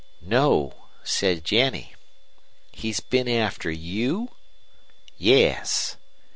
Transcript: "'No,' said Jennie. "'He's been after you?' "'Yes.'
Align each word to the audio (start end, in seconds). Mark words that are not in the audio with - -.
"'No,' 0.23 0.87
said 1.03 1.43
Jennie. 1.43 1.93
"'He's 2.71 2.99
been 3.01 3.27
after 3.27 3.69
you?' 3.69 4.29
"'Yes.' 5.19 5.95